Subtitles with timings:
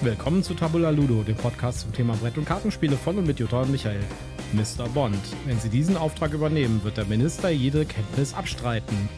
[0.00, 3.62] Willkommen zu Tabula Ludo, dem Podcast zum Thema Brett- und Kartenspiele von und mit Jutta
[3.62, 3.98] und Michael.
[4.52, 4.88] Mr.
[4.88, 5.18] Bond.
[5.44, 9.08] Wenn Sie diesen Auftrag übernehmen, wird der Minister jede Kenntnis abstreiten.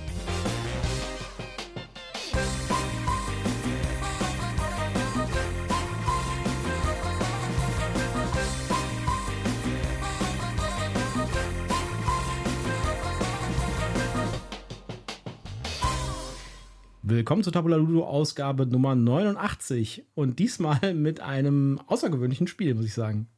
[17.31, 22.93] Willkommen zur Tabula Ludo Ausgabe Nummer 89 und diesmal mit einem außergewöhnlichen Spiel, muss ich
[22.93, 23.29] sagen.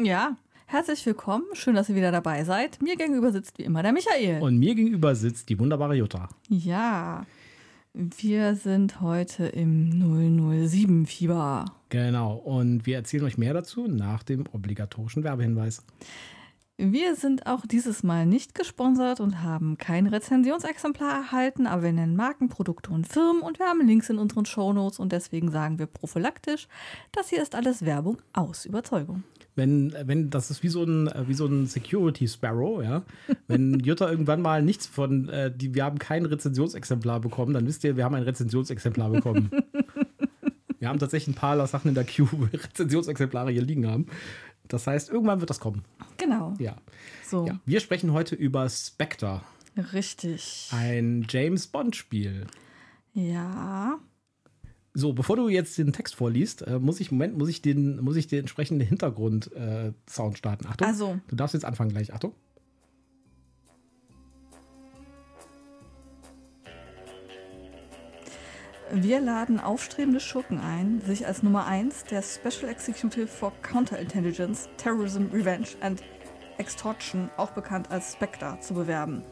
[0.00, 1.46] Ja, herzlich willkommen.
[1.54, 2.80] Schön, dass ihr wieder dabei seid.
[2.80, 4.40] Mir gegenüber sitzt wie immer der Michael.
[4.40, 6.28] Und mir gegenüber sitzt die wunderbare Jutta.
[6.50, 7.26] Ja,
[7.94, 11.64] wir sind heute im 007-Fieber.
[11.88, 15.82] Genau, und wir erzählen euch mehr dazu nach dem obligatorischen Werbehinweis.
[16.78, 22.16] Wir sind auch dieses Mal nicht gesponsert und haben kein Rezensionsexemplar erhalten, aber wir nennen
[22.16, 25.86] Marken, Produkte und Firmen und wir haben Links in unseren Shownotes und deswegen sagen wir
[25.86, 26.68] prophylaktisch,
[27.12, 29.22] das hier ist alles Werbung aus Überzeugung.
[29.54, 33.02] Wenn, wenn, das ist wie so ein, wie so ein Security Sparrow, ja.
[33.48, 37.84] Wenn Jutta irgendwann mal nichts von, äh, die, wir haben kein Rezensionsexemplar bekommen, dann wisst
[37.84, 39.50] ihr, wir haben ein Rezensionsexemplar bekommen.
[40.78, 44.06] wir haben tatsächlich ein paar Sachen in der Queue, Rezensionsexemplare hier liegen haben.
[44.68, 45.84] Das heißt, irgendwann wird das kommen.
[46.18, 46.54] Genau.
[46.58, 46.76] Ja.
[47.26, 47.46] So.
[47.46, 47.60] ja.
[47.66, 49.42] Wir sprechen heute über Spectre.
[49.92, 50.68] Richtig.
[50.72, 52.46] Ein James Bond-Spiel.
[53.12, 53.98] Ja.
[54.94, 58.16] So, bevor du jetzt den Text vorliest, äh, muss ich, Moment, muss ich den, muss
[58.16, 60.66] ich den entsprechenden Hintergrund-Sound äh, starten.
[60.66, 60.86] Achtung.
[60.86, 61.18] Also.
[61.28, 62.12] Du darfst jetzt anfangen gleich.
[62.12, 62.34] Achtung.
[68.94, 75.28] Wir laden aufstrebende Schurken ein, sich als Nummer 1 der Special Executive for Counterintelligence, Terrorism,
[75.32, 76.02] Revenge and
[76.58, 79.22] Extortion, auch bekannt als Spectre, zu bewerben.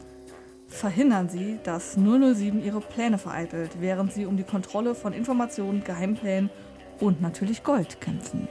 [0.65, 6.49] Verhindern Sie, dass 007 ihre Pläne vereitelt, während sie um die Kontrolle von Informationen, Geheimplänen
[6.99, 8.47] und natürlich Gold kämpfen.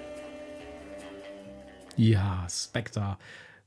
[1.96, 3.18] Ja, Spectre.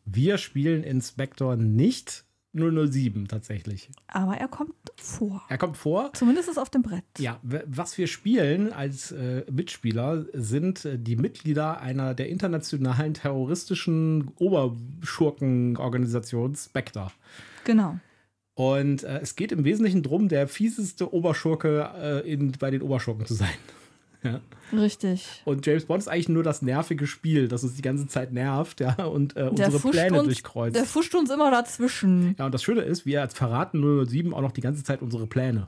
[0.06, 3.90] Wir spielen in Spectre nicht 007 tatsächlich.
[4.08, 5.44] Aber er kommt vor.
[5.50, 6.12] Er kommt vor.
[6.14, 7.04] Zumindest ist auf dem Brett.
[7.18, 14.30] Ja, was wir spielen als äh, Mitspieler sind äh, die Mitglieder einer der internationalen terroristischen
[14.38, 17.12] Oberschurkenorganisation Spectre.
[17.66, 17.98] Genau.
[18.56, 23.26] Und äh, es geht im Wesentlichen darum, der fieseste Oberschurke äh, in, bei den Oberschurken
[23.26, 23.50] zu sein.
[24.24, 24.42] Ja.
[24.72, 25.42] Richtig.
[25.46, 28.80] Und James Bond ist eigentlich nur das nervige Spiel, das uns die ganze Zeit nervt,
[28.80, 30.76] ja, und äh, unsere Pläne uns, durchkreuzt.
[30.76, 32.36] Der fuscht uns immer dazwischen.
[32.40, 35.68] Ja, und das Schöne ist, wir verraten 007 auch noch die ganze Zeit unsere Pläne.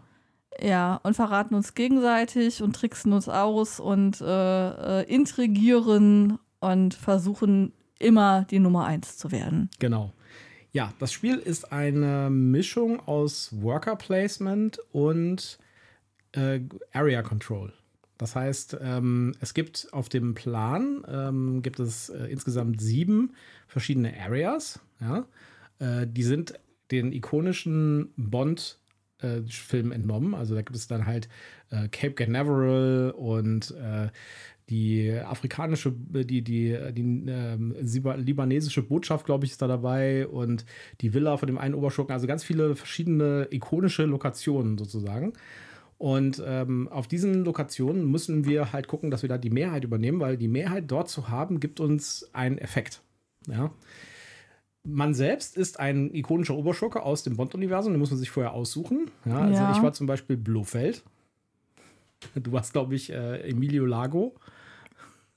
[0.61, 7.73] Ja, und verraten uns gegenseitig und tricksen uns aus und äh, äh, intrigieren und versuchen
[7.99, 9.69] immer die Nummer eins zu werden.
[9.79, 10.13] Genau.
[10.71, 15.57] Ja, das Spiel ist eine Mischung aus Worker Placement und
[16.33, 16.61] äh,
[16.91, 17.73] Area Control.
[18.17, 23.33] Das heißt, ähm, es gibt auf dem Plan ähm, gibt es äh, insgesamt sieben
[23.67, 24.79] verschiedene Areas.
[25.01, 25.25] Ja?
[25.79, 26.53] Äh, die sind
[26.91, 28.79] den ikonischen Bond
[29.19, 30.33] äh, Film entnommen.
[30.33, 31.27] Also da gibt es dann halt
[31.71, 34.09] äh, Cape Canaveral und äh,
[34.69, 40.65] die afrikanische, die, die, die ähm, libanesische Botschaft, glaube ich, ist da dabei und
[41.01, 42.13] die Villa von dem einen Oberschurken.
[42.13, 45.33] Also ganz viele verschiedene ikonische Lokationen sozusagen.
[45.97, 50.19] Und ähm, auf diesen Lokationen müssen wir halt gucken, dass wir da die Mehrheit übernehmen,
[50.19, 53.01] weil die Mehrheit dort zu haben, gibt uns einen Effekt.
[53.47, 53.71] Ja.
[54.83, 59.09] Man selbst ist ein ikonischer Oberschurke aus dem Bond-Universum, den muss man sich vorher aussuchen.
[59.25, 59.71] Ja, also Ja.
[59.71, 61.03] ich war zum Beispiel Blofeld.
[62.35, 64.35] Du warst, glaube ich, äh, Emilio Lago.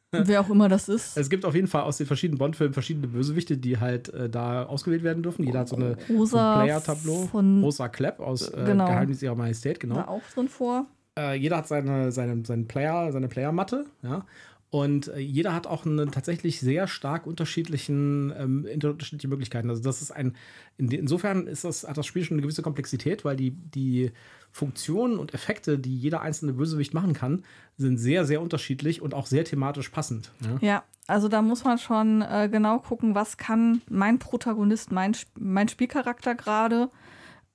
[0.12, 1.16] Wer auch immer das ist.
[1.18, 4.64] Es gibt auf jeden Fall aus den verschiedenen Bond-Filmen verschiedene Bösewichte, die halt äh, da
[4.64, 5.44] ausgewählt werden dürfen.
[5.44, 7.26] Jeder hat so eine so Rosa ein Player-Tableau.
[7.26, 8.86] von- Rosa Klepp aus äh, Genau.
[8.86, 9.96] Geheimnis ihrer Majestät, genau.
[9.96, 10.86] Da auch drin vor.
[11.18, 14.24] Äh, jeder hat seine, seine, seinen Player, seine Player-Matte, ja.
[14.70, 19.70] Und äh, jeder hat auch einen tatsächlich sehr stark unterschiedlichen, ähm, unterschiedliche Möglichkeiten.
[19.70, 20.36] Also das ist ein,
[20.76, 24.12] in, insofern ist das, hat das Spiel schon eine gewisse Komplexität, weil die, die
[24.52, 27.44] Funktionen und Effekte, die jeder einzelne Bösewicht machen kann,
[27.78, 30.32] sind sehr, sehr unterschiedlich und auch sehr thematisch passend.
[30.40, 30.58] Ja?
[30.60, 35.68] Ja, also da muss man schon äh, genau gucken, was kann mein Protagonist, mein, mein
[35.68, 36.90] Spielcharakter gerade.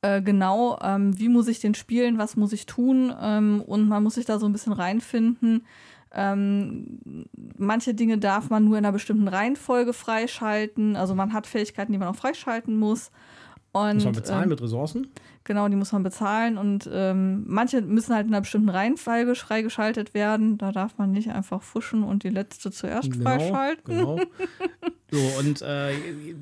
[0.02, 4.02] Äh, genau, ähm, wie muss ich den spielen, was muss ich tun ähm, und man
[4.02, 5.66] muss sich da so ein bisschen reinfinden.
[6.14, 7.26] Ähm,
[7.58, 10.96] manche Dinge darf man nur in einer bestimmten Reihenfolge freischalten.
[10.96, 13.12] Also man hat Fähigkeiten, die man auch freischalten muss.
[13.72, 15.08] Und, Muss man bezahlen ähm, mit Ressourcen?
[15.46, 20.14] Genau, die muss man bezahlen und ähm, manche müssen halt in einer bestimmten Reihenfolge freigeschaltet
[20.14, 20.58] werden.
[20.58, 23.98] Da darf man nicht einfach fuschen und die letzte zuerst freischalten.
[23.98, 24.20] Genau.
[25.14, 25.92] So, und äh,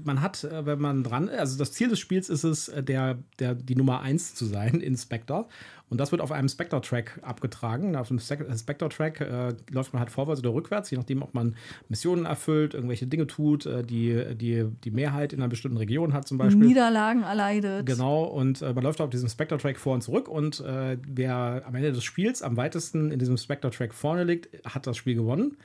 [0.06, 3.18] man hat, äh, wenn man dran, also das Ziel des Spiels ist es, äh, der,
[3.38, 5.48] der, die Nummer 1 zu sein in Spectre.
[5.90, 7.98] Und das wird auf einem Spectre-Track abgetragen.
[7.98, 11.58] Auf dem Spectre-Track äh, läuft man halt vorwärts oder rückwärts, je nachdem, ob man
[11.90, 16.30] Missionen erfüllt, irgendwelche Dinge tut, äh, die, die die Mehrheit in einer bestimmten Region hat
[16.30, 16.66] zum Beispiel.
[16.66, 17.86] Niederlagen erleidet.
[17.86, 20.28] Genau, und äh, man läuft auf diesem Spectre-Track vor und zurück.
[20.28, 24.88] Und äh, wer am Ende des Spiels am weitesten in diesem Spectre-Track vorne liegt, hat
[24.88, 25.58] das Spiel gewonnen.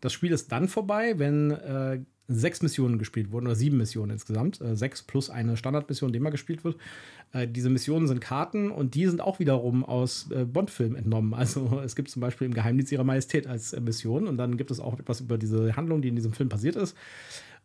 [0.00, 2.00] Das Spiel ist dann vorbei, wenn äh,
[2.30, 4.60] sechs Missionen gespielt wurden oder sieben Missionen insgesamt.
[4.60, 6.76] Äh, sechs plus eine Standardmission, die immer gespielt wird.
[7.32, 11.34] Äh, diese Missionen sind Karten und die sind auch wiederum aus äh, Bond-Filmen entnommen.
[11.34, 14.70] Also es gibt zum Beispiel im Geheimdienst ihrer Majestät als äh, Mission und dann gibt
[14.70, 16.96] es auch etwas über diese Handlung, die in diesem Film passiert ist.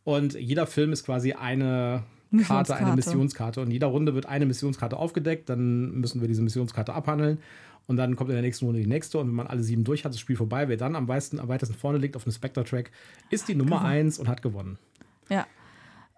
[0.03, 2.03] Und jeder Film ist quasi eine
[2.43, 3.61] Karte, eine Missionskarte.
[3.61, 5.49] Und in jeder Runde wird eine Missionskarte aufgedeckt.
[5.49, 7.39] Dann müssen wir diese Missionskarte abhandeln.
[7.87, 9.19] Und dann kommt in der nächsten Runde die nächste.
[9.19, 10.67] Und wenn man alle sieben durch hat, das Spiel vorbei.
[10.67, 12.91] Wer dann am, weitesten, am weitesten vorne liegt auf dem Spectre-Track,
[13.29, 14.77] ist die Nummer eins und hat gewonnen.
[15.29, 15.45] Ja.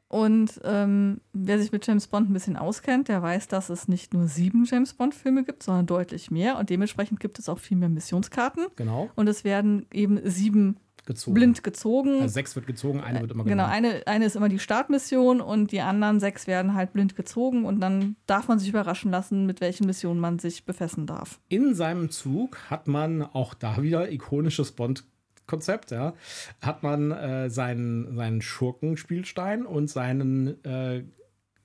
[0.10, 4.14] Und ähm, wer sich mit James Bond ein bisschen auskennt, der weiß, dass es nicht
[4.14, 6.58] nur sieben James Bond-Filme gibt, sondern deutlich mehr.
[6.58, 8.68] Und dementsprechend gibt es auch viel mehr Missionskarten.
[8.78, 9.10] Genau.
[9.16, 11.34] Und es werden eben sieben Gezogen.
[11.34, 12.22] blind gezogen.
[12.22, 13.86] Also sechs wird gezogen, eine wird immer Genau, genommen.
[13.86, 17.80] eine, eine ist immer die Startmission und die anderen sechs werden halt blind gezogen und
[17.80, 21.40] dann darf man sich überraschen lassen, mit welchen Missionen man sich befessen darf.
[21.48, 26.14] In seinem Zug hat man auch da wieder ikonisches Bond-Konzept, ja.
[26.62, 31.04] Hat man äh, seinen, seinen Schurkenspielstein und seinen äh,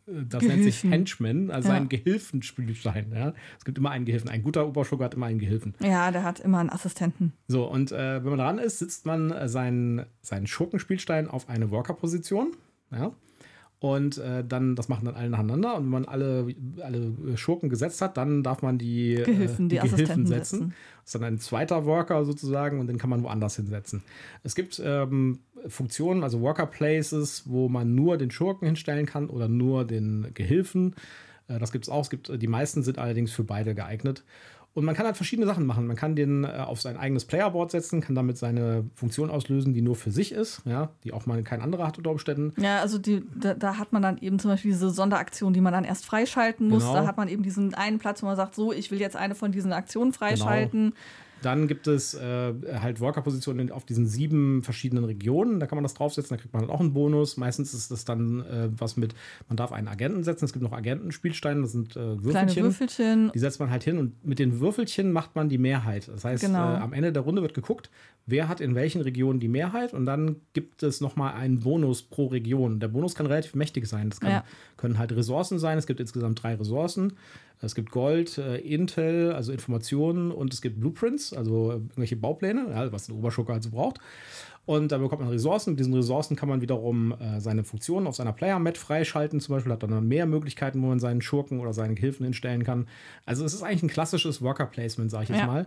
[0.07, 0.91] das nennt sich Gehilfen.
[0.91, 1.75] Henchman, also Ja.
[1.77, 3.13] einen Gehilfenspielstein.
[3.15, 3.35] Ja?
[3.59, 4.29] Es gibt immer einen Gehilfen.
[4.31, 5.75] Ein guter Oberschurke hat immer einen Gehilfen.
[5.83, 7.33] Ja, der hat immer einen Assistenten.
[7.49, 11.71] So, und äh, wenn man dran ist, sitzt man äh, seinen, seinen Schurkenspielstein auf eine
[11.71, 12.53] Worker-Position.
[12.91, 13.13] Ja.
[13.82, 15.75] Und äh, dann, das machen dann alle nacheinander.
[15.75, 16.46] Und wenn man alle,
[16.82, 20.73] alle Schurken gesetzt hat, dann darf man die äh, Gehilfen, die Assistenten setzen.
[21.00, 24.05] Das ist dann ein zweiter Worker sozusagen und den kann man woanders hinsetzen.
[24.44, 29.49] Es gibt ähm, Funktionen, also Worker Places, wo man nur den Schurken hinstellen kann oder
[29.49, 30.94] nur den Gehilfen.
[31.49, 32.02] Äh, das gibt es auch.
[32.02, 34.23] Es gibt, die meisten sind allerdings für beide geeignet.
[34.75, 35.87] Und man kann halt verschiedene Sachen machen.
[35.87, 39.83] Man kann den äh, auf sein eigenes Playerboard setzen, kann damit seine Funktion auslösen, die
[39.83, 42.55] nur für sich ist, ja, die auch mal kein anderer hat unter Umständen.
[42.61, 45.75] Ja, also die, da, da hat man dann eben zum Beispiel diese Sonderaktion, die man
[45.75, 46.85] dann erst freischalten muss.
[46.85, 46.95] Genau.
[46.95, 49.35] Da hat man eben diesen einen Platz, wo man sagt, so, ich will jetzt eine
[49.35, 50.95] von diesen Aktionen freischalten.
[51.43, 55.61] Dann gibt es äh, halt Worker-Positionen auf diesen sieben verschiedenen Regionen.
[55.61, 57.37] Da kann man das draufsetzen, da kriegt man halt auch einen Bonus.
[57.37, 59.15] Meistens ist das dann äh, was mit,
[59.49, 60.44] man darf einen Agenten setzen.
[60.44, 62.47] Es gibt noch Agentenspielsteine, das sind äh, Würfelchen.
[62.49, 63.31] Kleine Würfelchen.
[63.35, 66.09] Die setzt man halt hin und mit den Würfelchen macht man die Mehrheit.
[66.09, 66.75] Das heißt, Genau.
[66.75, 67.91] äh, am Ende der Runde wird geguckt,
[68.27, 72.27] wer hat in welchen Regionen die Mehrheit und dann gibt es nochmal einen Bonus pro
[72.27, 72.79] Region.
[72.81, 74.11] Der Bonus kann relativ mächtig sein.
[74.11, 74.44] Das kann, Ja.
[74.77, 75.77] können halt Ressourcen sein.
[75.79, 77.15] Es gibt insgesamt drei Ressourcen.
[77.62, 82.93] Es gibt Gold, äh, Intel, also Informationen und es gibt Blueprints, also irgendwelche Baupläne, ja,
[82.93, 83.99] was ein Oberschurke also braucht.
[84.64, 85.70] Und da bekommt man Ressourcen.
[85.70, 89.41] Mit diesen Ressourcen kann man wiederum äh, seine Funktionen auf seiner Player-Mat freischalten.
[89.41, 92.62] Zum Beispiel hat man dann mehr Möglichkeiten, wo man seinen Schurken oder seinen Gehilfen hinstellen
[92.62, 92.87] kann.
[93.26, 95.47] Also es ist eigentlich ein klassisches Worker-Placement, sage ich jetzt Ja.
[95.47, 95.67] mal.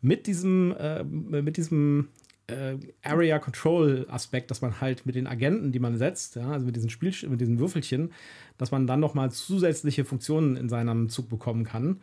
[0.00, 2.08] Mit diesem, äh, mit diesem
[2.52, 6.66] äh, Area Control Aspekt, dass man halt mit den Agenten, die man setzt, ja, also
[6.66, 8.12] mit diesen Spiel mit diesen Würfelchen,
[8.58, 12.00] dass man dann noch mal zusätzliche Funktionen in seinem Zug bekommen kann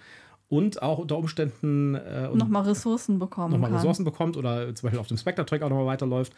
[0.50, 3.74] und auch unter Umständen äh, und Nochmal Ressourcen bekommen nochmal.
[3.74, 6.34] Ressourcen bekommt oder zum Beispiel auf dem Spectre-Track auch nochmal weiterläuft.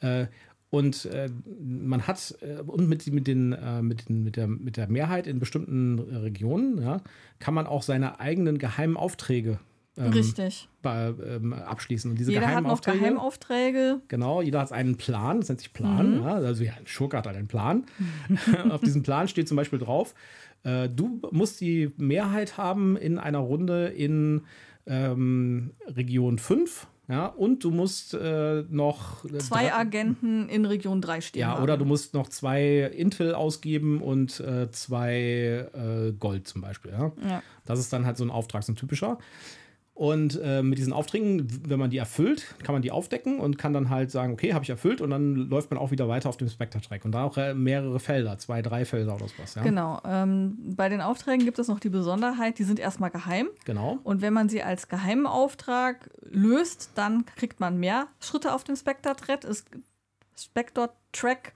[0.00, 0.26] Äh,
[0.68, 1.30] und äh,
[1.62, 5.26] man hat, äh, und mit, mit, den, äh, mit, den, mit, der, mit der Mehrheit
[5.26, 7.00] in bestimmten äh, Regionen, ja,
[7.38, 9.58] kann man auch seine eigenen geheimen Aufträge
[9.96, 10.68] ähm, Richtig.
[10.82, 12.10] bei, ähm, abschließen.
[12.10, 14.00] Und diese Jeder hat noch Aufträge, Geheimaufträge.
[14.08, 16.18] Genau, jeder hat einen Plan, das nennt sich Plan.
[16.18, 16.22] Mhm.
[16.22, 17.86] Ja, also ja, ein Schurke hat halt einen Plan.
[18.70, 20.14] Auf diesem Plan steht zum Beispiel drauf,
[20.64, 24.42] äh, du musst die Mehrheit haben in einer Runde in
[24.86, 26.86] ähm, Region 5.
[27.08, 31.40] Ja, und du musst äh, noch äh, Zwei Agenten in Region 3 stehen.
[31.40, 31.62] ja, haben.
[31.62, 36.90] oder du musst noch zwei Intel ausgeben und äh, zwei äh, Gold zum Beispiel.
[36.90, 37.12] Ja?
[37.24, 37.42] Ja.
[37.64, 39.18] Das ist dann halt so ein Auftrag, so ein typischer.
[39.96, 43.72] Und äh, mit diesen Aufträgen, wenn man die erfüllt, kann man die aufdecken und kann
[43.72, 46.36] dann halt sagen, okay, habe ich erfüllt und dann läuft man auch wieder weiter auf
[46.36, 47.06] dem Spectre-Track.
[47.06, 49.54] Und da auch äh, mehrere Felder, zwei, drei Felder oder sowas.
[49.54, 49.62] Ja?
[49.62, 50.02] Genau.
[50.04, 53.48] Ähm, bei den Aufträgen gibt es noch die Besonderheit, die sind erstmal geheim.
[53.64, 53.98] Genau.
[54.04, 58.76] Und wenn man sie als geheimen Auftrag löst, dann kriegt man mehr Schritte auf dem
[58.76, 59.44] Spectre-Track.
[59.44, 59.64] Es,
[60.38, 61.52] Spectre-Track.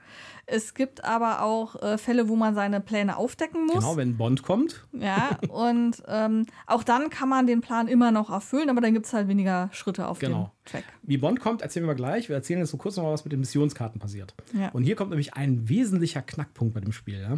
[0.47, 3.75] Es gibt aber auch äh, Fälle, wo man seine Pläne aufdecken muss.
[3.75, 4.85] Genau, wenn Bond kommt.
[4.91, 9.05] Ja, und ähm, auch dann kann man den Plan immer noch erfüllen, aber dann gibt
[9.05, 10.51] es halt weniger Schritte auf Genau.
[10.65, 10.83] dem Track.
[11.03, 12.27] Wie Bond kommt, erzählen wir gleich.
[12.27, 14.33] Wir erzählen jetzt so kurz noch mal, was mit den Missionskarten passiert.
[14.53, 14.69] Ja.
[14.69, 17.21] Und hier kommt nämlich ein wesentlicher Knackpunkt bei dem Spiel.
[17.21, 17.35] Ja?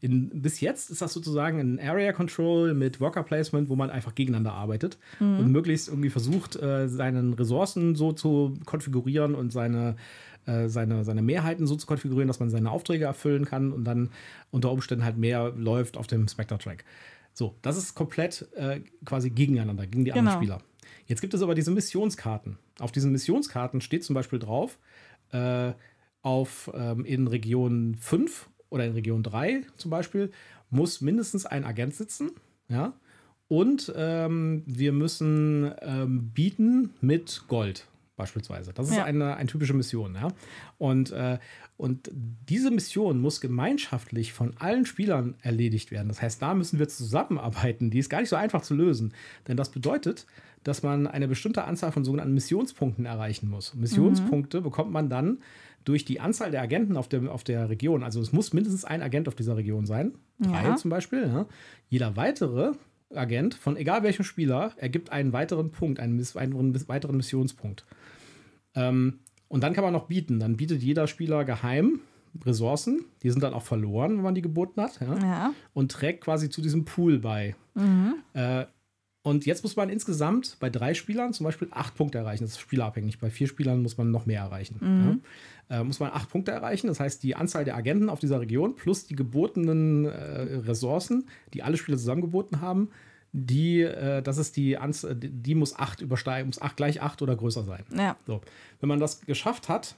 [0.00, 4.14] In, bis jetzt ist das sozusagen ein Area Control mit Worker Placement, wo man einfach
[4.14, 9.96] gegeneinander arbeitet und möglichst irgendwie versucht, äh, seinen Ressourcen so zu konfigurieren und seine
[10.46, 14.10] äh, seine, seine Mehrheiten so zu konfigurieren, dass man seine Aufträge erfüllen kann und dann
[14.50, 16.84] unter Umständen halt mehr läuft auf dem Spectre-Track.
[17.32, 20.30] So, das ist komplett äh, quasi gegeneinander, gegen die Genau.
[20.30, 20.62] anderen Spieler.
[21.06, 22.58] Jetzt gibt es aber diese Missionskarten.
[22.78, 24.78] Auf diesen Missionskarten steht zum Beispiel drauf,
[25.32, 25.72] äh,
[26.22, 30.30] auf ähm, in Region 5 oder in Region 3 zum Beispiel,
[30.70, 32.30] muss mindestens ein Agent sitzen.
[32.68, 32.94] Ja.
[33.48, 38.72] Und ähm, wir müssen ähm, bieten mit Gold, beispielsweise.
[38.72, 39.04] Das ist Ja.
[39.04, 40.14] eine, eine typische Mission.
[40.14, 40.28] Ja?
[40.78, 41.38] Und, äh,
[41.76, 42.10] und
[42.48, 46.08] diese Mission muss gemeinschaftlich von allen Spielern erledigt werden.
[46.08, 47.90] Das heißt, da müssen wir zusammenarbeiten.
[47.90, 49.12] Die ist gar nicht so einfach zu lösen.
[49.48, 50.26] Denn das bedeutet,
[50.64, 53.74] dass man eine bestimmte Anzahl von sogenannten Missionspunkten erreichen muss.
[53.74, 55.38] Missionspunkte bekommt man dann
[55.84, 58.02] durch die Anzahl der Agenten auf der, auf der Region.
[58.02, 60.14] Also es muss mindestens ein Agent auf dieser Region sein.
[60.40, 60.76] Drei Ja.
[60.76, 61.28] zum Beispiel.
[61.28, 61.46] Ja.
[61.88, 62.72] Jeder weitere
[63.14, 67.84] Agent von egal welchem Spieler ergibt einen weiteren Punkt, einen, einen weiteren Missionspunkt.
[68.74, 70.40] Ähm, und dann kann man noch bieten.
[70.40, 72.00] Dann bietet jeder Spieler geheim
[72.44, 73.04] Ressourcen.
[73.22, 75.00] Die sind dann auch verloren, wenn man die geboten hat.
[75.00, 75.18] Ja?
[75.18, 75.54] Ja.
[75.72, 77.54] Und trägt quasi zu diesem Pool bei.
[78.34, 78.66] Äh,
[79.26, 82.44] und jetzt muss man insgesamt bei drei Spielern zum Beispiel acht Punkte erreichen.
[82.44, 83.18] Das ist spielerabhängig.
[83.18, 85.20] Bei vier Spielern muss man noch mehr erreichen.
[85.68, 85.80] Ja?
[85.80, 86.86] Äh, muss man acht Punkte erreichen.
[86.86, 90.10] Das heißt, die Anzahl der Agenten auf dieser Region plus die gebotenen äh,
[90.58, 92.90] Ressourcen, die alle Spieler zusammengeboten haben,
[93.32, 97.20] die, äh, das ist die Anzahl, die die muss acht übersteigen, muss acht gleich acht
[97.20, 97.82] oder größer sein.
[97.98, 98.14] Ja.
[98.28, 98.42] So,
[98.78, 99.96] wenn man das geschafft hat,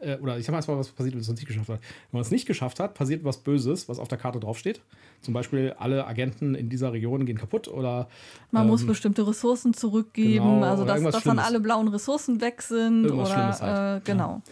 [0.00, 1.80] äh, oder ich sag mal erstmal, was passiert, wenn man es nicht geschafft hat.
[1.80, 4.80] Wenn man es nicht geschafft hat, passiert was Böses, was auf der Karte draufsteht.
[5.20, 8.08] Zum Beispiel, alle Agenten in dieser Region gehen kaputt oder
[8.50, 12.62] Man muss ähm, bestimmte Ressourcen zurückgeben, genau, also dass, dass dann alle blauen Ressourcen weg
[12.62, 14.02] sind Irgendwas oder Schlimmes halt.
[14.02, 14.42] äh, genau.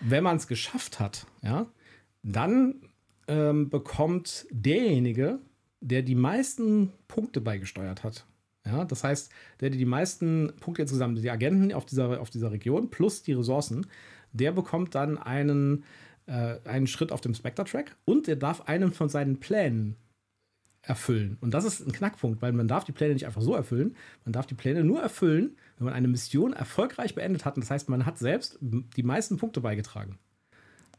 [0.00, 1.66] wenn man es geschafft hat, ja,
[2.22, 2.76] dann
[3.28, 5.40] ähm, bekommt derjenige,
[5.80, 8.24] der die meisten Punkte beigesteuert hat.
[8.64, 12.50] Ja, das heißt, der die die meisten Punkte insgesamt, die Agenten auf dieser, auf dieser
[12.50, 13.86] Region plus die Ressourcen,
[14.32, 15.84] der bekommt dann einen,
[16.26, 19.96] äh, einen Schritt auf dem Spectre-Track und der darf einen von seinen Plänen
[20.82, 21.36] erfüllen.
[21.40, 23.96] Und das ist ein Knackpunkt, weil man darf die Pläne nicht einfach so erfüllen.
[24.24, 27.56] Man darf die Pläne nur erfüllen, wenn man eine Mission erfolgreich beendet hat.
[27.56, 30.18] Und das heißt, man hat selbst die meisten Punkte beigetragen.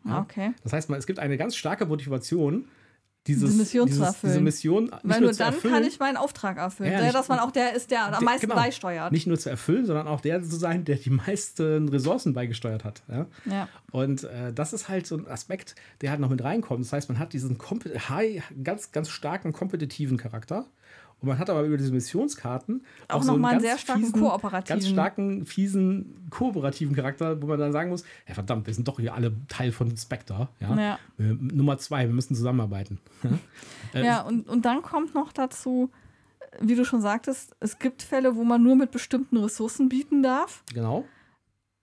[0.05, 0.21] Ja.
[0.21, 0.53] Okay.
[0.63, 2.65] Das heißt, man, es gibt eine ganz starke Motivation,
[3.27, 4.33] dieses, Diese Mission zu dieses, erfüllen.
[4.33, 6.91] Diese Mission Weil nur nur zu dann erfüllen, kann ich meinen Auftrag erfüllen.
[6.91, 9.11] Ja, nicht- dass man auch der ist, der am der- meisten genau, beisteuert.
[9.11, 13.03] Nicht nur zu erfüllen, sondern auch der zu sein, der die meisten Ressourcen beigesteuert hat.
[13.07, 13.25] Ja?
[13.45, 13.67] Ja.
[13.91, 16.83] Und äh, das ist halt so ein Aspekt, der halt noch mit reinkommt.
[16.83, 17.57] Das heißt, man hat diesen
[18.09, 20.65] high, ganz, ganz starken kompetitiven Charakter.
[21.19, 24.03] Und man hat aber über diese Missionskarten Auch so noch mal einen ganz sehr starken
[24.03, 24.79] fiesen, kooperativen.
[24.79, 28.99] Ganz starken, fiesen, kooperativen Charakter, wo man dann sagen muss: Ja, verdammt, wir sind doch
[28.99, 30.47] hier alle Teil von Spectre.
[30.59, 30.79] Ja?
[30.79, 30.99] Ja.
[31.17, 32.99] Wir, Nummer zwei, wir müssen zusammenarbeiten.
[33.93, 35.89] Äh, Ja, und, und dann kommt noch dazu,
[36.59, 40.61] wie du schon sagtest, es gibt Fälle, wo man nur mit bestimmten Ressourcen bieten darf.
[40.73, 41.05] Genau.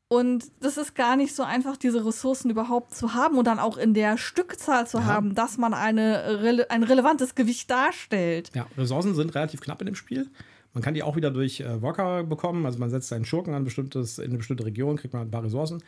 [0.09, 3.77] Und das ist gar nicht so einfach, diese Ressourcen überhaupt zu haben und dann auch
[3.79, 5.05] in der Stückzahl zu Ja.
[5.07, 8.51] haben, dass man eine, ein relevantes Gewicht darstellt.
[8.55, 10.29] Ja, Ressourcen sind relativ knapp in dem Spiel.
[10.75, 12.67] Man kann die auch wieder durch äh, Worker bekommen.
[12.67, 15.45] Also man setzt seinen Schurken an bestimmtes, in eine bestimmte Region, kriegt man ein paar
[15.45, 15.83] Ressourcen.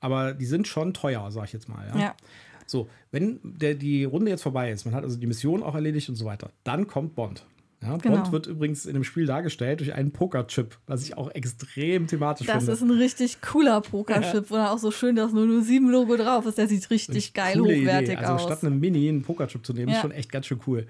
[0.00, 1.86] Aber die sind schon teuer, sag ich jetzt mal.
[1.94, 2.00] Ja.
[2.00, 2.14] Ja.
[2.66, 6.08] So, wenn der, die Runde jetzt vorbei ist, man hat also die Mission auch erledigt
[6.08, 7.44] und so weiter, dann kommt Bond.
[7.82, 8.16] Ja, Genau.
[8.16, 12.46] Bond wird übrigens in dem Spiel dargestellt durch einen Pokerchip, was ich auch extrem thematisch
[12.46, 12.72] Das finde.
[12.72, 16.58] ist ein richtig cooler Pokerchip, wo dann auch so schön das 007-Logo drauf ist.
[16.58, 18.16] Der sieht richtig geil hochwertig Idee.
[18.16, 18.42] Also aus.
[18.42, 20.00] statt einem Mini einen Pokerchip zu nehmen, ist Ja.
[20.02, 20.86] schon echt ganz schön cool.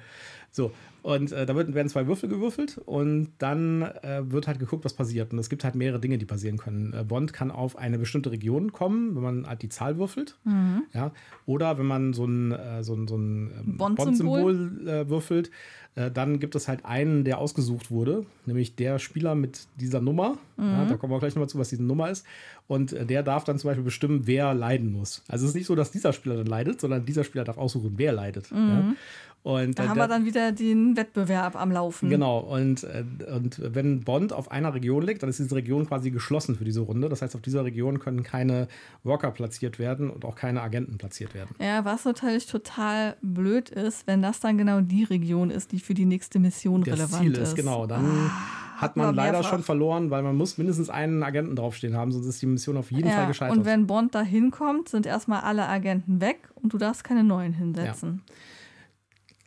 [0.51, 4.85] So, und äh, da wird, werden zwei Würfel gewürfelt und dann äh, wird halt geguckt,
[4.85, 5.33] was passiert.
[5.33, 6.93] Und es gibt halt mehrere Dinge, die passieren können.
[6.93, 10.37] Äh, Bond kann auf eine bestimmte Region kommen, wenn man halt die Zahl würfelt.
[10.45, 10.83] Mhm.
[10.93, 11.13] Ja,
[11.47, 14.43] oder wenn man so ein, äh, so ein, so ein ähm, Bond-Symbol.
[14.43, 15.51] Bond-Symbol äh, würfelt,
[15.95, 20.37] äh, dann gibt es halt einen, der ausgesucht wurde, nämlich der Spieler mit dieser Nummer.
[20.59, 22.27] Ja, da kommen wir gleich nochmal zu, was diese Nummer ist.
[22.69, 25.25] Und der darf dann zum Beispiel bestimmen, wer leiden muss.
[25.27, 27.95] Also es ist nicht so, dass dieser Spieler dann leidet, sondern dieser Spieler darf aussuchen,
[27.97, 28.51] wer leidet.
[28.51, 28.95] Ja?
[29.43, 32.11] Und, da äh, haben wir dann wieder den Wettbewerb am Laufen.
[32.11, 33.05] Genau, und, äh,
[33.35, 36.81] und wenn Bond auf einer Region liegt, dann ist diese Region quasi geschlossen für diese
[36.81, 37.09] Runde.
[37.09, 38.69] Das heißt, auf dieser Region können keine
[39.03, 41.55] Worker platziert werden und auch keine Agenten platziert werden.
[41.59, 45.95] Ja, was natürlich total blöd ist, wenn das dann genau die Region ist, die für
[45.95, 47.49] die nächste Mission Das relevant Ziel ist.
[47.51, 48.31] ist, genau, dann
[48.77, 49.51] hat man leider mehrfach.
[49.51, 52.91] schon verloren, weil man muss mindestens einen Agenten draufstehen haben, sonst ist die Mission auf
[52.91, 53.57] jeden Fall Ja, gescheitert.
[53.57, 57.55] und wenn Bond da hinkommt, sind erstmal alle Agenten weg und du darfst keine neuen
[57.55, 58.21] hinsetzen.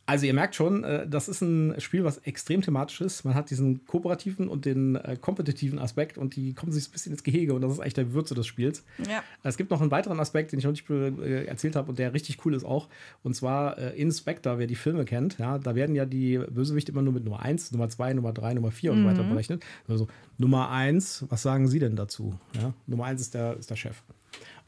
[0.05, 3.23] Also ihr merkt schon, äh, das ist ein Spiel, was extrem thematisch ist.
[3.23, 7.13] Man hat diesen kooperativen und den äh, kompetitiven Aspekt und die kommen sich ein bisschen
[7.13, 8.83] ins Gehege und das ist eigentlich der Würze des Spiels.
[9.07, 9.23] Ja.
[9.43, 12.13] Es gibt noch einen weiteren Aspekt, den ich noch nicht äh, erzählt habe und der
[12.13, 12.89] richtig cool ist auch.
[13.23, 17.01] Und zwar in Spectre, wer die Filme kennt, ja, da werden ja die Bösewichte immer
[17.01, 19.63] nur mit Nummer 1, Nummer 2, Nummer 3, Nummer 4 und so weiter berechnet.
[19.87, 20.07] Also
[20.37, 22.37] Nummer 1, was sagen Sie denn dazu?
[22.59, 24.03] Ja, Nummer 1 ist der, ist der Chef.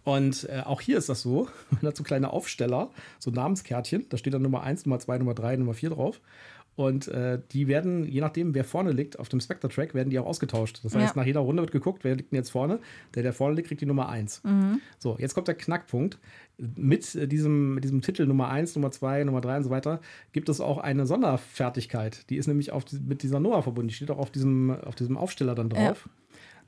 [0.05, 4.17] Und äh, auch hier ist das so, man hat so kleine Aufsteller, so Namenskärtchen, da
[4.17, 6.21] steht dann Nummer 1, Nummer 2, Nummer 3, Nummer 4 drauf.
[6.77, 10.25] Und äh, die werden, je nachdem, wer vorne liegt, auf dem Spectre-Track, werden die auch
[10.25, 10.81] ausgetauscht.
[10.83, 11.21] Das heißt, Ja.
[11.21, 12.79] nach jeder Runde wird geguckt, wer liegt denn jetzt vorne.
[13.13, 14.41] Der, der vorne liegt, kriegt die Nummer 1.
[14.99, 16.19] So, jetzt kommt der Knackpunkt.
[16.57, 20.01] Mit äh, diesem, mit diesem Titel Nummer 1, Nummer 2, Nummer 3 und so weiter
[20.33, 22.29] gibt es auch eine Sonderfertigkeit.
[22.29, 23.87] Die ist nämlich auf mit dieser Nummer verbunden.
[23.87, 26.09] Die steht auch auf diesem, auf diesem Aufsteller dann drauf.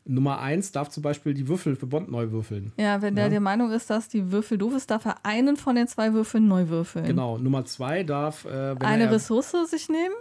[0.08, 2.72] Nummer 1 darf zum Beispiel die Würfel für Bond neu würfeln.
[2.78, 3.30] Ja, wenn der Ja.
[3.30, 6.48] der Meinung ist, dass die Würfel doof ist, darf er einen von den zwei Würfeln
[6.48, 7.06] neu würfeln.
[7.06, 7.38] Genau.
[7.38, 10.16] Nummer 2 darf, äh, Eine er, Ressource sich nehmen.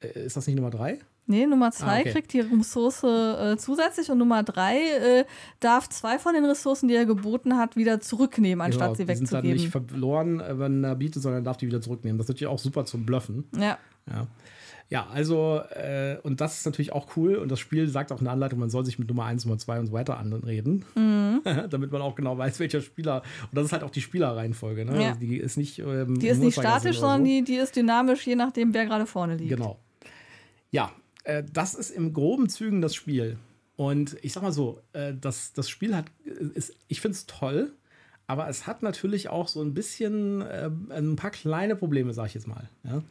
[0.00, 0.98] äh, ist das nicht Nummer 3?
[1.30, 2.10] Nee, Nummer zwei Ah, okay.
[2.12, 5.24] kriegt die Ressource äh, zusätzlich und Nummer drei äh,
[5.60, 9.26] darf zwei von den Ressourcen, die er geboten hat, wieder zurücknehmen, anstatt sie Genau, die
[9.26, 9.88] sind dann nicht wegzugeben.
[9.90, 12.16] verloren, äh, wenn er bietet, sondern darf die wieder zurücknehmen.
[12.16, 13.44] Das ist natürlich auch super zum Bluffen.
[13.54, 13.76] Ja,
[14.10, 14.26] Ja,
[14.88, 17.36] ja also, äh, und das ist natürlich auch cool.
[17.36, 19.58] Und das Spiel sagt auch in der Anleitung, man soll sich mit Nummer 1, Nummer
[19.58, 20.84] 2 und so weiter anreden,
[21.70, 23.22] damit man auch genau weiß, welcher Spieler.
[23.42, 24.84] Und das ist halt auch die Spielerreihenfolge.
[24.84, 25.02] Ne?
[25.02, 25.08] Ja.
[25.08, 25.78] Also die ist nicht.
[25.78, 27.26] Ähm, die ist nicht statisch, oder sondern so.
[27.26, 29.50] die, die ist dynamisch, je nachdem, wer gerade vorne liegt.
[29.50, 29.78] Genau.
[30.70, 30.92] Ja,
[31.24, 33.38] äh, das ist im groben Zügen das Spiel.
[33.76, 37.72] Und ich sag mal so, äh, das, das Spiel hat, ist, ich finde es toll,
[38.26, 42.34] aber es hat natürlich auch so ein bisschen äh, ein paar kleine Probleme, sag ich
[42.34, 42.68] jetzt mal.
[42.82, 43.02] Ja?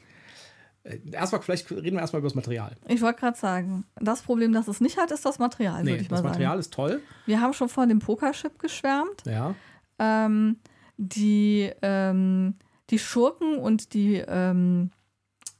[0.88, 2.75] Äh, Erstmal, vielleicht reden wir erstmal über das Material.
[2.88, 6.03] Ich wollte gerade sagen, das Problem, das es nicht hat, ist das Material, Nee, würde
[6.03, 6.29] ich mal das sagen.
[6.34, 7.01] Material ist toll.
[7.25, 9.24] Wir haben schon von dem Pokerchip geschwärmt.
[9.25, 9.56] Ja,
[10.00, 10.58] Ähm,
[10.98, 12.56] die, ähm,
[12.89, 14.91] die Schurken und die ähm,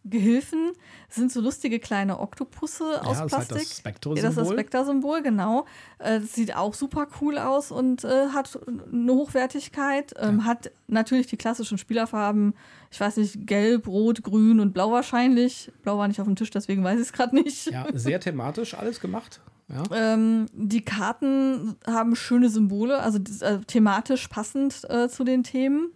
[0.10, 0.72] Gehilfen
[1.10, 3.58] sind so lustige kleine Oktopusse aus ja das ist halt Plastik.
[3.60, 3.78] das
[4.18, 5.66] Ja, das ist das Spectre-Symbol, genau.
[6.00, 8.60] Äh, sieht auch super cool aus und äh, hat
[8.92, 10.14] eine Hochwertigkeit.
[10.20, 12.54] Ähm, Hat natürlich die klassischen Spielerfarben,
[12.92, 15.72] ich weiß nicht, gelb, rot, grün und blau wahrscheinlich.
[15.84, 17.72] Blau war nicht auf dem Tisch, deswegen weiß ich es gerade nicht.
[17.72, 19.42] ja, sehr thematisch alles gemacht.
[19.70, 19.84] Ja.
[19.92, 25.92] Ähm, die Karten haben schöne Symbole, also äh, thematisch passend äh, zu den Themen.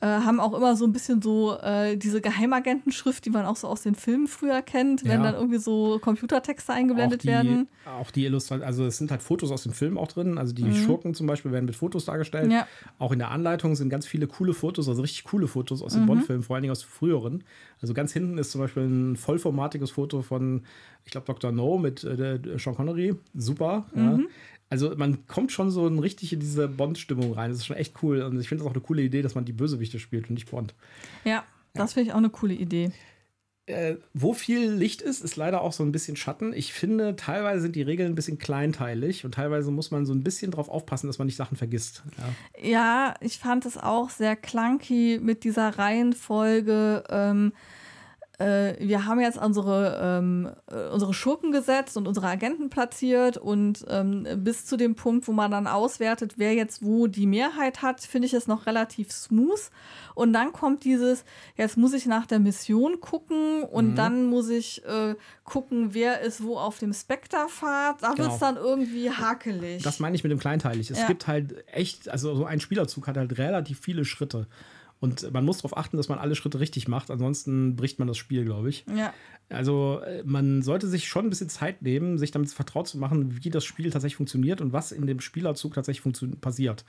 [0.00, 3.66] Äh, haben auch immer so ein bisschen so äh, diese Geheimagentenschrift, die man auch so
[3.66, 5.32] aus den Filmen früher kennt, wenn Ja.
[5.32, 7.68] dann irgendwie so Computertexte eingeblendet auch die, werden.
[7.84, 10.38] Auch die Illustrationen, also es sind halt Fotos aus dem Film auch drin.
[10.38, 12.46] Also die Schurken zum Beispiel werden mit Fotos dargestellt.
[12.46, 12.52] Mhm.
[12.52, 12.66] Ja.
[12.98, 15.86] Auch in der Anleitung sind ganz viele coole Fotos, also richtig coole Fotos Mhm.
[15.86, 17.42] aus den Bond-Filmen, vor allen Dingen aus früheren.
[17.82, 20.62] Also ganz hinten ist zum Beispiel ein vollformatiges Foto von,
[21.04, 21.50] ich glaube, Dr.
[21.52, 23.14] No mit äh, Sean Connery.
[23.34, 23.86] Super.
[23.94, 24.02] Mhm.
[24.04, 24.18] Ja.
[24.70, 27.50] Also man kommt schon so richtig in diese Bond-Stimmung rein.
[27.50, 28.22] Das ist schon echt cool.
[28.22, 30.50] Und ich finde das auch eine coole Idee, dass man die Bösewichte spielt und nicht
[30.50, 30.74] Bond.
[31.24, 32.92] Ja, das finde ich auch eine coole Idee.
[33.68, 36.54] Äh, wo viel Licht ist, ist leider auch so ein bisschen Schatten.
[36.54, 40.22] Ich finde, teilweise sind die Regeln ein bisschen kleinteilig und teilweise muss man so ein
[40.22, 42.02] bisschen drauf aufpassen, dass man nicht Sachen vergisst.
[42.16, 42.68] Ja.
[42.70, 47.04] Ja, ich fand es auch sehr clunky mit dieser Reihenfolge.
[47.10, 47.52] Ähm,
[48.38, 53.84] äh, wir haben jetzt unsere, ähm, äh, unsere Schurken gesetzt und unsere Agenten platziert und
[53.88, 58.00] ähm, bis zu dem Punkt, wo man dann auswertet, wer jetzt wo die Mehrheit hat,
[58.00, 59.70] finde ich es noch relativ smooth.
[60.14, 61.24] Und dann kommt dieses,
[61.56, 66.42] jetzt muss ich nach der Mission gucken und dann muss ich äh, gucken, wer ist
[66.42, 68.02] wo auf dem Spectre-Pfad.
[68.02, 68.34] Da wird Genau.
[68.34, 69.82] es dann irgendwie hakelig.
[69.82, 70.90] Das meine ich mit dem kleinteilig.
[70.90, 71.06] Es Ja.
[71.06, 74.46] gibt halt echt, also so ein Spielerzug hat halt relativ viele Schritte.
[75.00, 78.16] Und man muss darauf achten, dass man alle Schritte richtig macht, ansonsten bricht man das
[78.16, 78.84] Spiel, glaube ich.
[78.94, 79.12] ja.
[79.50, 83.42] Also äh, man sollte sich schon ein bisschen Zeit nehmen, sich damit vertraut zu machen,
[83.42, 86.84] wie das Spiel tatsächlich funktioniert und was in dem Spielerzug tatsächlich passiert.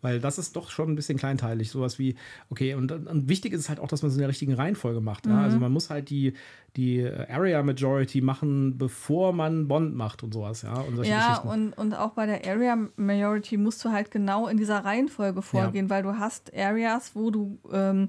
[0.00, 1.70] Weil das ist doch schon ein bisschen kleinteilig.
[1.70, 2.14] Sowas wie,
[2.50, 5.00] okay, und, und wichtig ist es halt auch, dass man es in der richtigen Reihenfolge
[5.00, 5.26] macht.
[5.26, 5.42] Ja?
[5.42, 6.34] Also man muss halt die,
[6.76, 10.74] die äh, Area Majority machen, bevor man Bond macht und sowas, ja.
[10.74, 14.84] Und Ja, und, und auch bei der Area Majority musst du halt genau in dieser
[14.84, 18.08] Reihenfolge vorgehen, weil du hast Areas, wo du ähm,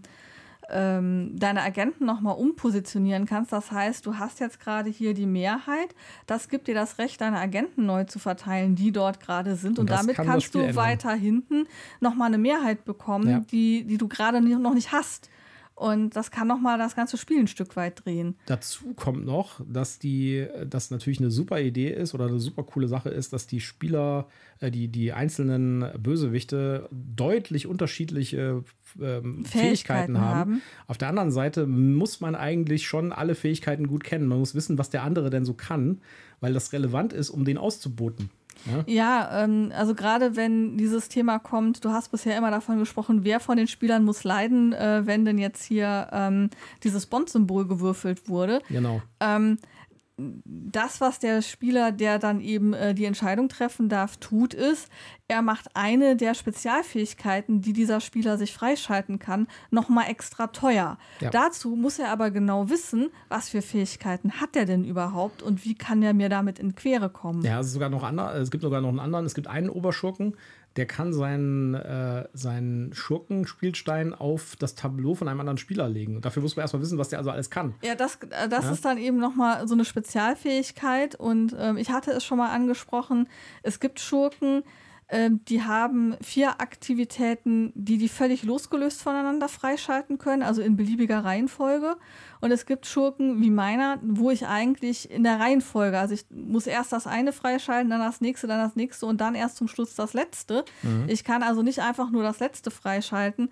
[0.70, 3.52] ähm, deine Agenten nochmal umpositionieren kannst.
[3.52, 5.94] Das heißt, du hast jetzt gerade hier die Mehrheit.
[6.26, 9.78] Das gibt dir das Recht, deine Agenten neu zu verteilen, die dort gerade sind.
[9.78, 10.76] Und, Und damit kann kannst du ändern.
[10.76, 11.68] weiter hinten
[12.00, 13.40] nochmal eine Mehrheit bekommen, Ja.
[13.52, 15.30] die, die du gerade noch nicht hast.
[15.76, 18.38] Und das kann nochmal das ganze Spiel ein Stück weit drehen.
[18.46, 22.88] Dazu kommt noch, dass die, das natürlich eine super Idee ist oder eine super coole
[22.88, 24.30] Sache ist, dass die Spieler,
[24.62, 28.64] äh, die, die einzelnen Bösewichte deutlich unterschiedliche
[29.02, 30.38] ähm, Fähigkeiten, Fähigkeiten haben.
[30.40, 30.62] haben.
[30.88, 34.28] Auf der anderen Seite muss man eigentlich schon alle Fähigkeiten gut kennen.
[34.28, 36.00] Man muss wissen, was der andere denn so kann,
[36.40, 38.30] weil das relevant ist, um den auszuboten.
[38.66, 38.84] Ja?
[38.88, 43.40] Ja, ähm, also gerade wenn dieses Thema kommt, du hast bisher immer davon gesprochen, wer
[43.40, 46.50] von den Spielern muss leiden, äh, wenn denn jetzt hier ähm,
[46.84, 48.62] dieses Bond-Symbol gewürfelt wurde.
[48.70, 49.02] Genau.
[49.20, 49.58] Ähm,
[50.18, 54.90] das, was der Spieler, der dann eben äh, die Entscheidung treffen darf, tut, ist,
[55.28, 60.98] er macht eine der Spezialfähigkeiten, die dieser Spieler sich freischalten kann, nochmal extra teuer.
[61.20, 61.30] Ja.
[61.32, 65.76] Dazu muss er aber genau wissen, was für Fähigkeiten hat er denn überhaupt und wie
[65.76, 67.44] kann er mir damit in Quere kommen.
[67.44, 69.26] Ja, es, ist sogar noch andere, es gibt sogar noch einen anderen.
[69.26, 70.36] Es gibt einen Oberschurken,
[70.78, 76.18] der kann seinen, äh, seinen Schurkenspielstein auf das Tableau von einem anderen Spieler legen.
[76.18, 77.76] Und dafür muss man erstmal wissen, was der also alles kann.
[77.82, 78.72] Ja, das, äh, das Ja.
[78.72, 81.16] ist dann eben nochmal so eine Spezialfähigkeit.
[81.16, 83.28] Und ähm, ich hatte es schon mal angesprochen,
[83.64, 84.64] es gibt Schurken,
[85.12, 91.98] die haben vier Aktivitäten, die die völlig losgelöst voneinander freischalten können, also in beliebiger Reihenfolge.
[92.42, 96.66] Und es gibt Schurken wie meiner, wo ich eigentlich in der Reihenfolge, also ich muss
[96.66, 99.94] erst das eine freischalten, dann das nächste, dann das nächste und dann erst zum Schluss
[99.94, 100.66] das letzte.
[101.08, 103.52] Ich kann also nicht einfach nur das letzte freischalten.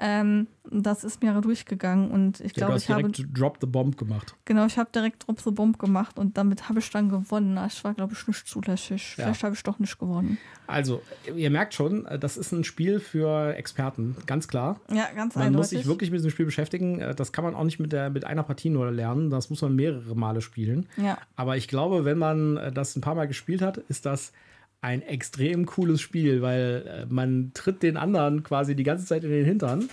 [0.00, 3.96] Ähm, das ist mir durchgegangen und ich Ja, glaube, ich habe direkt Drop the Bomb
[3.96, 4.34] gemacht.
[4.44, 7.58] Genau, ich habe direkt Drop the Bomb gemacht und damit habe ich dann gewonnen.
[7.66, 9.16] Ich war, glaube ich, nicht zulässig.
[9.16, 9.24] Ja.
[9.24, 10.38] Vielleicht habe ich doch nicht gewonnen.
[10.66, 11.02] Also,
[11.34, 14.78] ihr merkt schon, das ist ein Spiel für Experten, ganz klar.
[14.92, 15.56] Ja, ganz Man eindeutig.
[15.56, 17.00] muss sich wirklich mit diesem Spiel beschäftigen.
[17.16, 19.30] Das kann man auch nicht mit, der, mit einer Partie nur lernen.
[19.30, 20.86] Das muss man mehrere Male spielen.
[20.96, 21.18] Ja.
[21.34, 24.32] Aber ich glaube, wenn man das ein paar Mal gespielt hat, ist das
[24.80, 29.30] ein extrem cooles Spiel, weil äh, man tritt den anderen quasi die ganze Zeit in
[29.30, 29.88] den Hintern.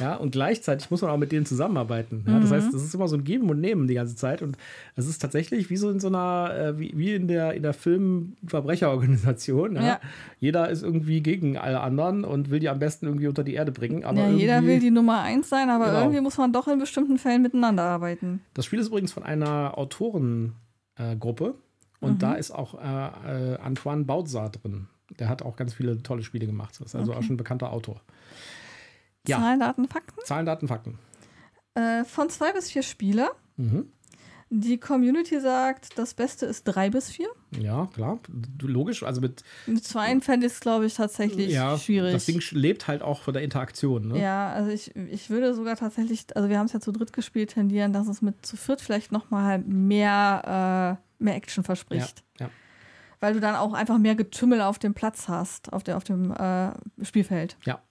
[0.00, 2.24] Ja, und gleichzeitig muss man auch mit denen zusammenarbeiten.
[2.26, 2.54] Ja, das Mhm.
[2.54, 4.42] heißt, das ist immer so ein Geben und Nehmen die ganze Zeit.
[4.42, 4.56] Und
[4.96, 7.74] es ist tatsächlich wie so in so einer, äh, wie, wie in der, in der
[7.74, 9.76] Film-Verbrecherorganisation.
[9.76, 9.82] Ja?
[9.86, 10.00] Ja.
[10.40, 13.72] Jeder ist irgendwie gegen alle anderen und will die am besten irgendwie unter die Erde
[13.72, 14.04] bringen.
[14.04, 16.00] Aber ja, jeder will die Nummer eins sein, aber Genau.
[16.00, 18.40] irgendwie muss man doch in bestimmten Fällen miteinander arbeiten.
[18.54, 20.52] Das Spiel ist übrigens von einer Autorengruppe
[21.46, 21.52] äh,
[22.00, 24.88] Und da ist auch äh, äh, Antoine Bautza drin.
[25.18, 26.76] Der hat auch ganz viele tolle Spiele gemacht.
[26.80, 28.00] Das ist also auch schon ein bekannter Autor.
[29.26, 29.38] Ja.
[29.38, 30.20] Zahlen, Daten, Fakten.
[30.24, 30.98] Zahlen, Daten, Fakten.
[31.74, 33.30] Äh, von zwei bis vier Spieler.
[33.56, 33.90] Mhm.
[34.56, 37.26] Die Community sagt, das Beste ist drei bis vier.
[37.58, 38.20] Ja, klar.
[38.62, 39.02] Logisch.
[39.02, 42.12] Also mit Mit zwei fände ich es, glaube ich, tatsächlich ja, schwierig.
[42.12, 44.08] das Ding lebt halt auch von der Interaktion.
[44.08, 44.20] Ne?
[44.20, 47.50] Ja, also ich, ich würde sogar tatsächlich, also wir haben es ja zu dritt gespielt,
[47.50, 52.22] tendieren, dass es mit zu viert vielleicht nochmal mehr, äh, mehr Action ja, verspricht.
[52.38, 52.48] ja.
[53.18, 56.30] Weil du dann auch einfach mehr Getümmel auf dem Platz hast, auf, der, auf dem
[56.30, 56.70] äh,
[57.02, 57.56] Spielfeld.
[57.64, 57.82] Ja.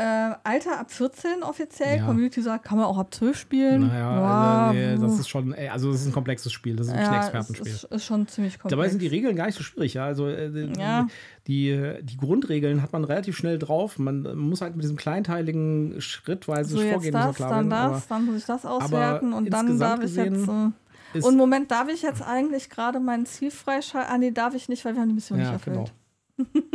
[0.00, 2.06] Äh, Alter ab 14 offiziell, Ja.
[2.06, 3.88] Community sagt, kann man auch ab 12 spielen.
[3.88, 5.02] Naja, also, nee, wuh.
[5.02, 6.76] das ist schon, ey, also das ist ein komplexes Spiel.
[6.76, 7.72] Das ist wirklich ein ja, es Expertenspiel.
[7.72, 8.70] ist, ist schon ziemlich komplex.
[8.70, 9.94] Dabei sind die Regeln gar nicht so schwierig.
[9.94, 10.04] Ja?
[10.04, 11.08] Also äh, Ja.
[11.48, 13.98] die, die Grundregeln hat man relativ schnell drauf.
[13.98, 18.36] Man muss halt mit diesem kleinteiligen, schrittweise so Vorgehen das, klar dann das, dann muss
[18.36, 20.48] ich das auswerten und dann darf ich jetzt.
[20.48, 24.14] Äh, und Moment, darf ich jetzt eigentlich gerade mein Ziel freischalten?
[24.14, 25.92] Ah, nee, darf ich nicht, weil wir haben die Mission ja, nicht erfüllt.
[26.36, 26.66] genau.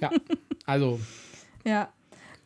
[0.00, 0.10] ja,
[0.64, 1.00] also
[1.64, 1.88] Ja.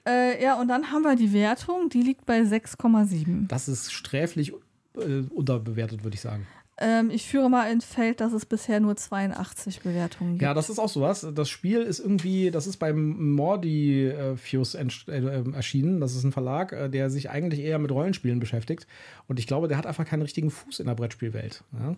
[0.06, 3.46] Äh, ja, und dann haben wir die Wertung, die liegt bei 6,7.
[3.46, 4.52] das ist sträflich
[4.96, 6.46] äh, unterbewertet, würde ich sagen.
[6.78, 10.42] Ähm, ich führe mal ins Feld, dass es bisher nur 82 Bewertungen gibt.
[10.42, 11.26] Ja, das ist auch sowas.
[11.34, 16.00] Das Spiel ist irgendwie, das ist beim Mordifius äh, äh, erschienen.
[16.00, 18.86] Das ist ein Verlag, äh, der sich eigentlich eher mit Rollenspielen beschäftigt.
[19.28, 21.62] Und ich glaube, der hat einfach keinen richtigen Fuß in der Brettspielwelt.
[21.78, 21.94] Ja?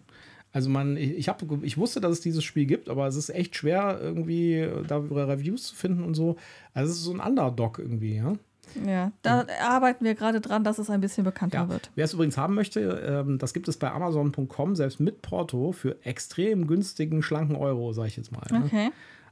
[0.55, 3.57] Also man, ich, hab, ich wusste, dass es dieses Spiel gibt, aber es ist echt
[3.57, 6.37] schwer, irgendwie äh, da Reviews zu finden und so.
[6.73, 8.35] Also es ist so ein Underdog irgendwie, ja.
[8.87, 11.69] Ja, da arbeiten wir gerade dran, dass es ein bisschen bekannter Ja.
[11.69, 11.91] wird.
[11.97, 15.97] Wer es übrigens haben möchte, ähm, das gibt es bei Amazon.com, selbst mit Porto, für
[16.05, 18.47] extrem günstigen, schlanken Euro, sage ich jetzt mal.
[18.65, 18.91] Okay.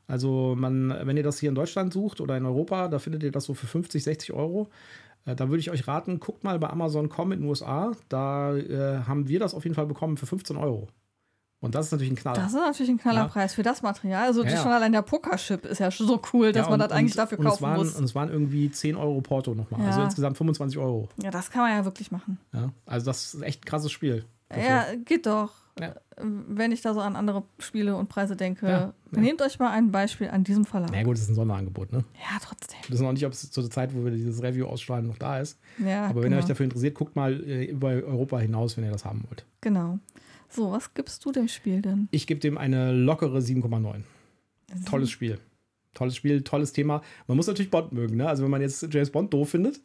[0.08, 3.30] Also man, wenn ihr das hier in Deutschland sucht oder in Europa, da findet ihr
[3.30, 4.68] das so für 50, 60 Euro.
[5.24, 7.92] Äh, da würde ich euch raten, guckt mal bei Amazon.com in den USA.
[8.08, 10.88] Da äh, haben wir das auf jeden Fall bekommen für 15 Euro.
[11.62, 12.36] Und das ist natürlich ein Knaller.
[12.42, 14.24] Das ist natürlich ein Knallerpreis für das Material.
[14.26, 14.62] Also Ja, ja.
[14.62, 17.12] schon allein der Pokerchip ist ja schon so cool, dass Ja, man und- das eigentlich
[17.12, 17.94] und- dafür und es kaufen waren, muss.
[17.94, 19.80] Und es waren irgendwie 10 Euro Porto nochmal.
[19.86, 20.04] Also Ja.
[20.06, 21.08] insgesamt 25 Euro.
[21.22, 22.38] Ja, das kann man ja wirklich machen.
[22.52, 22.70] Ja?
[22.84, 24.24] Also das ist echt ein krasses Spiel.
[24.50, 24.64] dafür.
[24.68, 25.50] Ja, geht doch.
[25.80, 25.94] Ja.
[26.20, 28.92] Wenn ich da so an andere Spiele und Preise denke, Ja, ja.
[29.12, 30.90] nehmt euch mal ein Beispiel an diesem Verlag.
[30.92, 32.04] Na gut, das ist ein Sonderangebot, ne?
[32.20, 32.76] Ja, trotzdem.
[32.82, 35.16] Wir wissen auch nicht, ob es zu der Zeit, wo wir dieses Review ausstrahlen, noch
[35.16, 35.58] da ist.
[35.78, 36.36] Ja, Aber wenn genau.
[36.36, 39.46] ihr euch dafür interessiert, guckt mal äh, über Europa hinaus, wenn ihr das haben wollt.
[39.62, 39.98] Genau.
[40.54, 42.08] So, was gibst du dem Spiel denn?
[42.10, 44.02] Ich gebe dem eine lockere 7,9.
[44.84, 45.38] Tolles Spiel.
[45.94, 47.02] Tolles Spiel, tolles Thema.
[47.26, 48.28] Man muss natürlich Bond mögen, ne?
[48.28, 49.80] Also wenn man jetzt James Bond doof findet,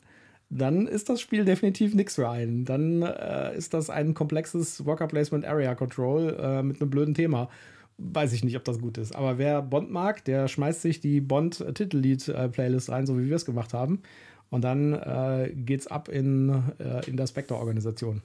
[0.50, 2.66] dann ist das Spiel definitiv nichts für einen.
[2.66, 7.50] Dann äh, ist das ein komplexes Worker Placement Area Control äh, mit einem blöden Thema.
[7.98, 9.16] Weiß ich nicht, ob das gut ist.
[9.16, 13.74] Aber wer Bond mag, der schmeißt sich die Bond-Titellied-Playlist rein, so wie wir es gemacht
[13.74, 14.02] haben.
[14.50, 18.22] Und dann äh, geht's ab in, äh, in der Spectre-Organisation.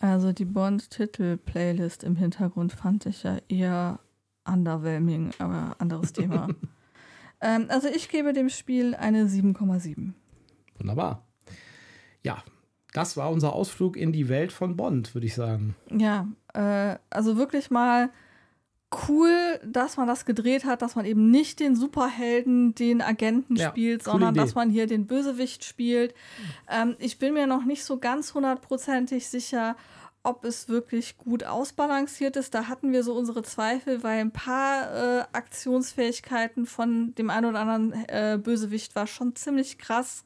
[0.00, 4.00] Also die Bond-Titel-Playlist im Hintergrund fand ich ja eher
[4.46, 6.48] underwhelming, aber anderes Thema.
[7.42, 10.14] ähm, also ich gebe dem Spiel eine 7,7.
[10.78, 11.26] Wunderbar.
[12.22, 12.42] Ja,
[12.94, 15.76] das war unser Ausflug in die Welt von Bond, würde ich sagen.
[15.90, 18.10] Ja, äh, also wirklich mal
[19.08, 23.68] cool, dass man das gedreht hat, dass man eben nicht den Superhelden, den Agenten Ja,
[23.68, 24.40] spielt, sondern Idee.
[24.40, 26.14] dass man hier den Bösewicht spielt.
[26.68, 29.76] Ähm, ich bin mir noch nicht so ganz hundertprozentig sicher,
[30.22, 32.54] ob es wirklich gut ausbalanciert ist.
[32.54, 37.60] Da hatten wir so unsere Zweifel, weil ein paar äh, Aktionsfähigkeiten von dem einen oder
[37.60, 40.24] anderen äh, Bösewicht war schon ziemlich krass.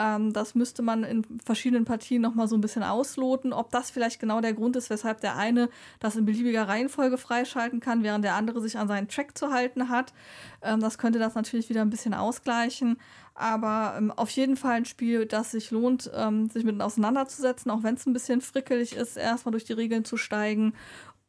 [0.00, 3.90] Ähm, das müsste man in verschiedenen Partien noch mal so ein bisschen ausloten, ob das
[3.90, 8.24] vielleicht genau der Grund ist, weshalb der eine das in beliebiger Reihenfolge freischalten kann, während
[8.24, 10.14] der andere sich an seinen Track zu halten hat.
[10.62, 12.96] Ähm, das könnte das natürlich wieder ein bisschen ausgleichen.
[13.34, 17.82] Aber ähm, auf jeden Fall ein Spiel, das sich lohnt, ähm, sich mit auseinanderzusetzen, auch
[17.82, 20.74] wenn es ein bisschen frickelig ist, erstmal durch die Regeln zu steigen.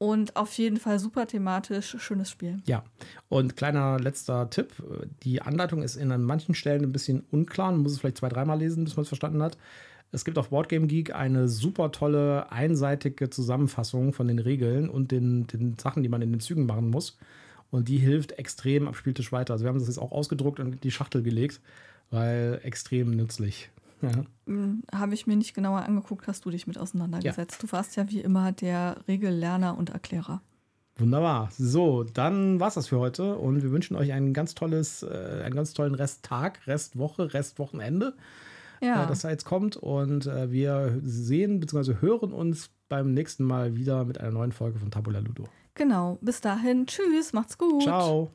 [0.02, 2.58] Und auf jeden Fall super thematisch, schönes Spiel.
[2.66, 2.84] Ja,
[3.30, 4.74] und kleiner letzter Tipp.
[5.22, 7.72] Die Anleitung ist in manchen Stellen ein bisschen unklar.
[7.72, 9.60] Man muss es vielleicht zwei, dreimal lesen, bis man es verstanden hat.
[10.12, 15.46] Es gibt auf Boardgame Geek eine super tolle, einseitige Zusammenfassung von den Regeln und den,
[15.46, 17.20] den Sachen, die man in den Zügen machen muss.
[17.70, 19.54] Und die hilft extrem am Spieltisch weiter.
[19.54, 21.62] Also wir haben das jetzt auch ausgedruckt und in die Schachtel gelegt,
[22.10, 23.70] weil extrem nützlich.
[24.02, 24.12] Ja.
[24.48, 27.62] Hm, Habe ich mir nicht genauer angeguckt, hast du dich mit auseinandergesetzt.
[27.64, 30.42] Du warst ja wie immer der Regellerner und Erklärer.
[30.98, 31.50] Wunderbar.
[31.58, 35.56] So, dann war's das für heute und wir wünschen euch ein ganz tolles, äh, einen
[35.56, 38.14] ganz tollen Resttag, Restwoche, Restwochenende,
[38.82, 39.78] Ja, äh, das da jetzt kommt.
[39.78, 41.96] Und äh, wir sehen bzw.
[42.02, 45.46] hören uns beim nächsten Mal wieder mit einer neuen Folge von Tabula Ludo.
[45.76, 46.18] genau.
[46.22, 46.86] Bis dahin.
[46.86, 47.84] Tschüss, macht's gut.
[47.84, 48.30] Ciao.